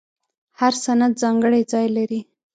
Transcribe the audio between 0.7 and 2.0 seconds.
سند ځانګړی ځای